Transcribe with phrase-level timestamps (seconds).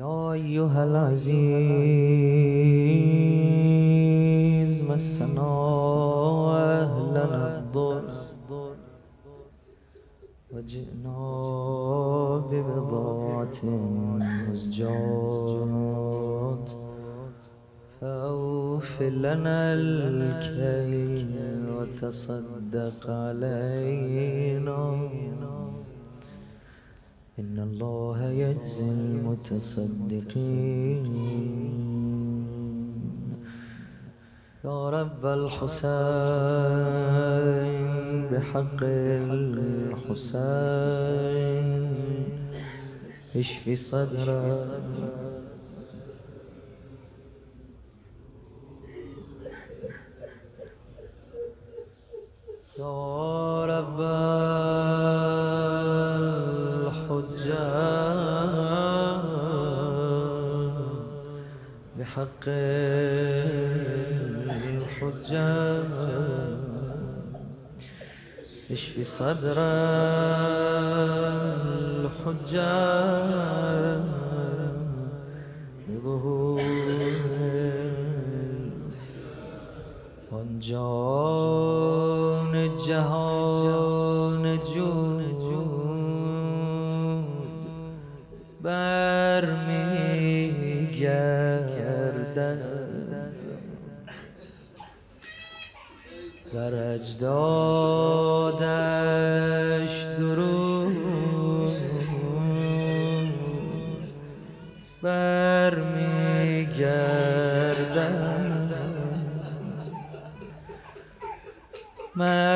[0.00, 1.40] يا أيها العزيز
[4.90, 5.52] مسنا
[6.80, 8.04] أهلنا الضر.
[10.52, 11.20] وجئنا
[12.50, 13.58] ببضاعة
[14.48, 15.48] مزجات
[18.00, 21.30] فأوف لنا الكيل
[21.76, 24.80] وتصدق علينا.
[27.40, 30.20] إن الله يجزي المتصدقين.
[34.64, 35.80] يا رب الحسين
[38.30, 38.80] بحق
[40.04, 40.80] الحسين
[43.36, 44.68] اشفي صدره
[65.30, 65.84] السجاد
[68.70, 69.54] اشفي صدر
[72.40, 73.99] الحجاج؟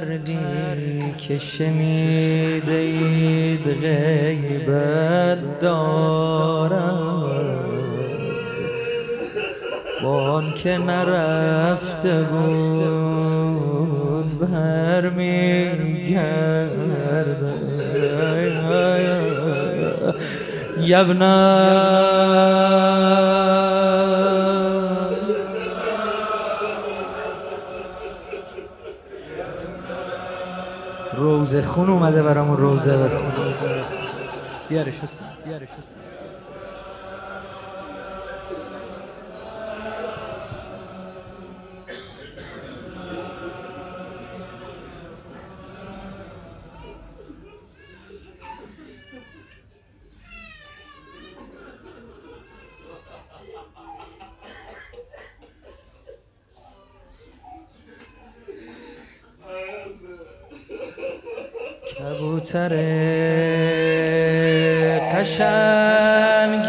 [0.00, 6.80] مردی که شنیده اید غیبت دارد
[10.02, 12.80] بان که نرفته بود
[14.38, 15.70] برمیگرده
[20.80, 21.70] یبنه
[31.40, 33.32] روزه خون اومده برامون روزه بخون.
[34.68, 36.02] بیارش حسین بیارش حسین
[62.00, 62.72] کبوتر
[65.14, 66.60] قشنگم.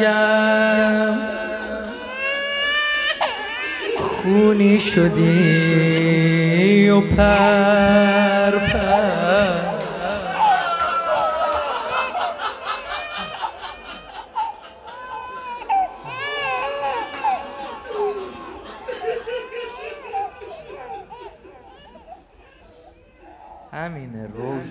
[4.00, 6.10] خونی شدی
[6.90, 8.31] و پر.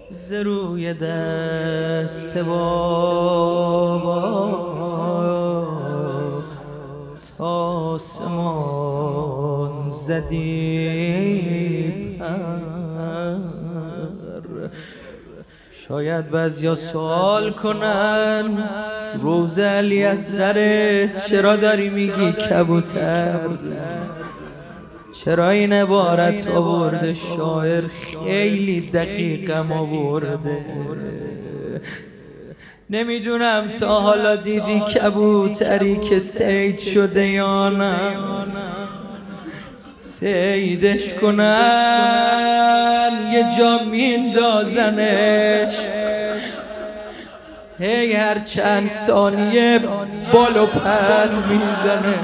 [0.09, 3.64] زروی دست بابا.
[7.40, 8.72] آسمان
[10.08, 13.38] زدی پر
[15.88, 18.64] شاید بعضیا سوال کنن
[19.22, 23.40] روز علی اصغره چرا داری میگی کبوتر؟
[25.24, 30.58] چرا این عبارت آورده؟ شاعر خیلی دقیقم آورده.
[32.90, 37.96] نمی‌دونم تا حالا دیدی کبوتری که سید شده یا نه.
[40.23, 41.52] سیدش کنن
[43.34, 45.75] یه جا میندازنش.
[47.79, 49.79] هی هر چند ثانیه
[50.34, 52.16] بال و پر می‌زنه.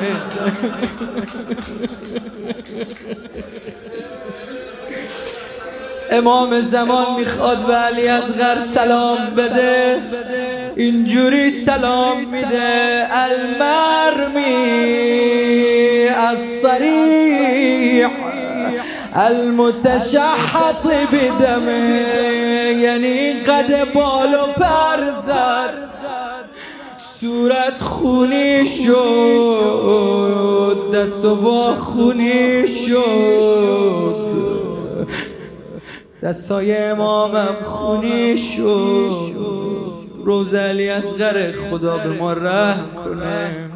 [6.12, 9.98] امام زمان می‌خواد به علی اصغر سلام بده.
[10.75, 13.07] اینجوری سلام میده.
[13.13, 14.50] المرمی
[16.18, 17.89] الصریح
[19.19, 22.06] المتشحط بدمه
[22.81, 25.89] یعنی قد بال و پر زد.
[26.98, 28.95] صورت خونی شد
[30.94, 34.30] دست و با خونی شد.
[36.24, 39.36] دستای امامم خونی شد.
[40.25, 43.69] روزلی از غر خدا به ما رحم کنه.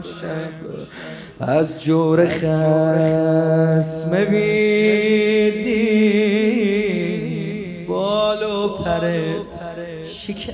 [1.47, 5.83] از جور خسم بیدی
[7.87, 9.61] بال و پرت
[10.03, 10.53] شکسته.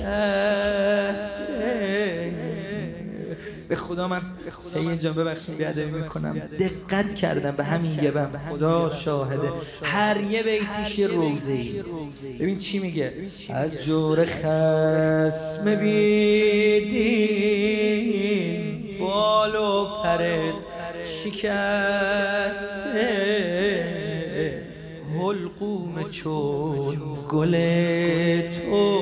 [3.68, 4.22] به خدا من
[4.58, 6.38] سید جان ببخشید بیادبی می‌کنم.
[6.38, 8.40] دقت کردم به همین یه بند.
[8.50, 9.48] خدا شاهده.
[9.82, 11.82] هر یه بیتیش یه روزه ای.
[12.40, 13.12] ببین چی میگه؟
[13.50, 17.30] از جور خسم بیدین
[19.00, 20.54] بال و پرت
[21.24, 21.50] شکسته
[25.18, 26.96] حلقوم چون
[27.28, 27.54] گل
[28.50, 29.00] تو.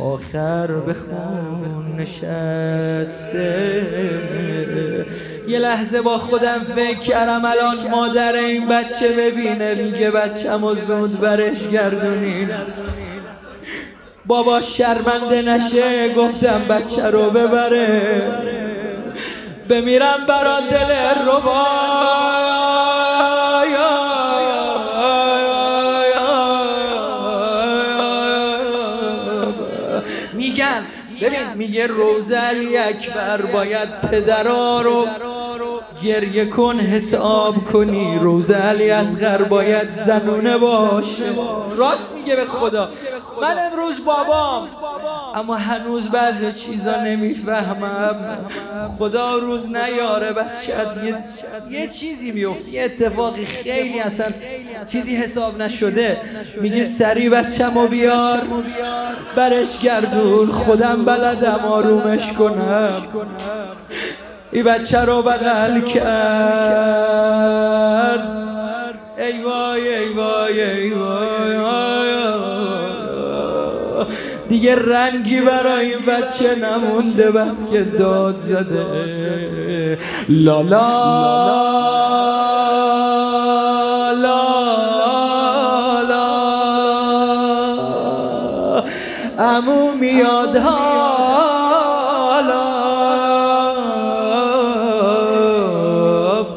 [0.00, 3.86] آخر به خون نشسته.
[5.48, 9.74] یه لحظه با خودم فکر کردم الان مادر این بچه ببینه.
[9.74, 12.48] میگه بچم و زود برش گردونین
[14.26, 18.22] بابا شرمنده نشه گفتم بچه رو ببره.
[19.68, 21.66] بمیرم برا دل رو با
[30.32, 30.82] میگن
[31.20, 35.06] ببین میگه روزل اکبر باید پدرا رو
[36.02, 38.18] گریه کن حساب کنی.
[38.18, 41.32] روز علی اصغر باید زنونه باشه.
[41.76, 42.90] راست میگه به خدا.
[43.42, 44.68] من امروز بابام
[45.36, 48.38] اما هنوز بعضی چیزا نمی‌فهمم.
[48.98, 51.16] خدا روز نیاره بچت یه,
[51.80, 54.26] یه چیزی میفته یه اتفاقی خیلی اصلا
[54.92, 56.16] چیزی حساب نشده.
[56.60, 58.42] میگه سری بچم بیار
[59.36, 62.92] برش گردون خودم بلدم آرومش کنم.
[64.52, 67.16] ای بچه رو بغل کرد.
[69.18, 69.42] ای
[74.48, 79.98] دیگه رنگی برای این بچه نمونده بس که داد زده.
[80.28, 80.80] لالا
[84.12, 84.66] لالا
[89.38, 90.56] امو میاد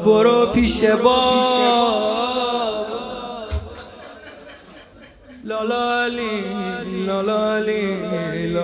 [0.06, 0.84] برو پیش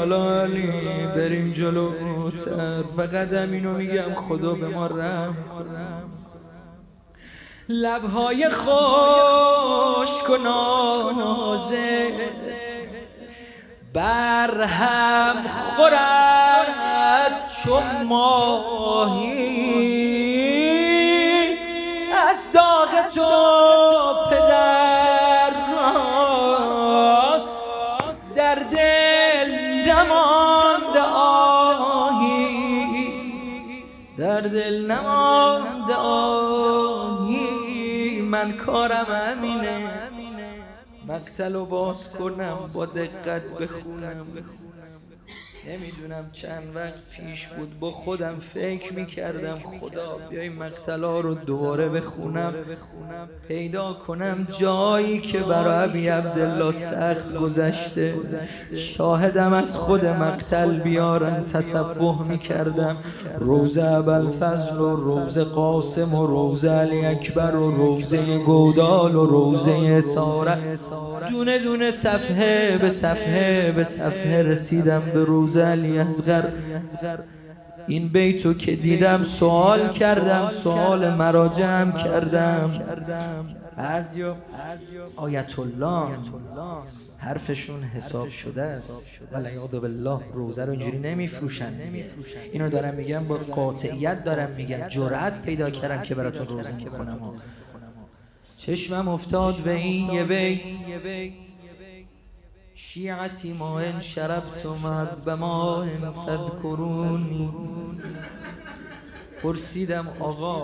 [0.05, 5.37] لالالی بریم جلوتر فقط اینو میگم خدا به ما رحم
[7.69, 11.75] لبهای خوش کنازت
[13.93, 16.45] بر هم خورد
[17.63, 19.94] چون ماهی.
[30.05, 32.45] نمانده آهی.
[34.17, 37.65] در دل نمانده آهی.
[38.21, 39.89] من کارم امینه
[41.07, 44.25] مقتل و باز کنم با دقت بخونم.
[45.69, 52.53] نمی‌دونم چند وقت پیش بود با خودم فکر می‌کردم خدا بیای مقتلا رو دوباره بخونم.
[53.47, 58.13] پیدا کنم جایی که برای ابی عبدالله سخت گذشته.
[58.75, 62.97] شاهدم از خود مقتل بیارن تصفح می‌کردم.
[63.39, 64.01] روزه
[64.39, 70.57] فضل و روزه قاسم و روزه علی اکبر و روزه گودال و روزه ساره
[71.29, 75.25] دونه دونه صفحه به صفحه به صفحه رسیدم به
[75.57, 76.49] علی اصغر
[77.87, 82.71] این بیتو که دیدم سوال کردم سوال مراجعم کردم.
[83.77, 84.13] از
[85.15, 86.07] آیت الله
[87.17, 89.21] حرفشون حساب شده است.
[89.33, 91.73] یاد بالله روزه رو اینجوری نمیفروشن
[92.53, 94.87] اینو دارم میگم با قاطعیت دارم میگم.
[94.87, 97.19] جرأت پیدا کردم که براتون روزه می‌کنم
[98.57, 100.73] چشمم افتاد به این یه بیت.
[102.77, 105.85] شیعتی ما ان شربتم به ما
[106.25, 107.49] فذکرونی
[109.43, 110.63] پرسیدم آقا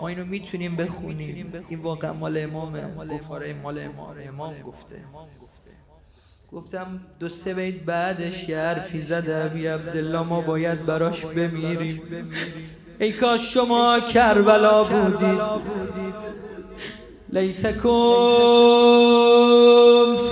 [0.00, 2.82] ما اینو می‌تونیم بخونیم؟ این واقعا مال امامه.
[3.14, 4.16] گفاره مال امام.
[4.28, 4.96] امام گفته.
[6.52, 12.02] گفتم دو سه بیت بعدش یه حرفی زده ابی عبدالله ما باید براش بمیریم.
[12.98, 15.40] ای کاش شما کربلا بودید
[17.32, 17.90] لیتکم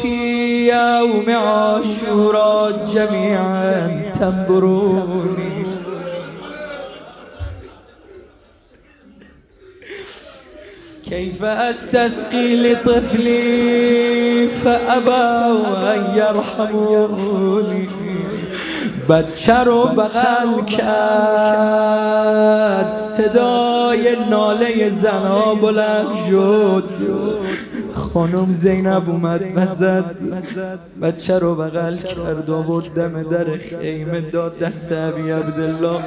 [0.03, 0.22] فی
[0.73, 5.63] يوم عاشوراء جميعا تنظروني.
[11.11, 17.89] كيف استسقي لطفلي فابوا ان يرحموني؟
[19.09, 22.13] بچه رو بغل کرد
[22.95, 26.85] صدای ناله زنا بلند شد.
[28.15, 30.17] خانم زینب اومد و زد.
[31.03, 33.45] بچه رو بغل کرد و دم در
[33.81, 36.01] خیمه داد دست عبی عبدالله.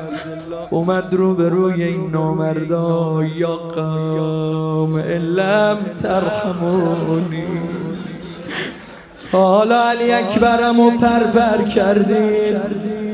[0.70, 3.24] اومد رو به روی این نامردا.
[3.38, 4.98] یا قام
[5.38, 7.44] لم ترحمونی.
[9.32, 13.05] حالا علی اکبرم و پرپر کردید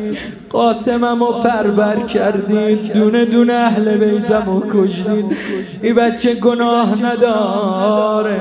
[0.49, 5.25] قاسمم و پربر کردید دونه دونه اهل بیتم و کشدید
[5.81, 8.39] این بچه گناه نداره.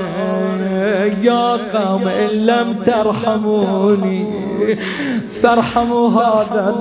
[1.21, 4.27] یا قوم لم ترحمونی.
[5.41, 6.75] فرحمو هذا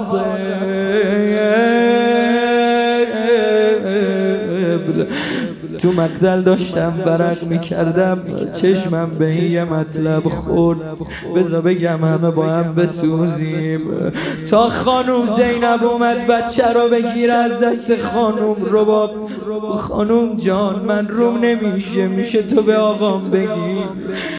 [5.82, 8.18] تو مقدل داشتم برق می‌کردم
[8.62, 10.78] چشمم به این یه مطلب خورد.
[11.36, 13.80] بزا بگم همه با هم بسوزیم.
[14.50, 19.10] تا خانوم زینب اومد بچه رو بگیر از دست خانوم رباب.
[19.76, 23.84] خانوم جان من روم نمیشه میشه تو به آقام بگی.